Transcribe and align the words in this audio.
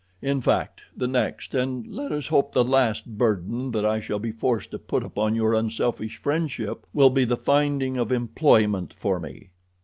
In 0.23 0.41
fact, 0.41 0.81
the 0.97 1.07
next, 1.07 1.53
and 1.53 1.85
let 1.85 2.11
us 2.11 2.29
hope 2.29 2.53
the 2.53 2.63
last, 2.63 3.05
burden 3.19 3.69
that 3.73 3.85
I 3.85 3.99
shall 3.99 4.17
be 4.17 4.31
forced 4.31 4.71
to 4.71 4.79
put 4.79 5.03
upon 5.03 5.35
your 5.35 5.53
unselfish 5.53 6.17
friendship 6.17 6.87
will 6.91 7.11
be 7.11 7.23
the 7.23 7.37
finding 7.37 7.97
of 7.97 8.11
employment 8.11 8.93
for 8.95 9.19
me." 9.19 9.51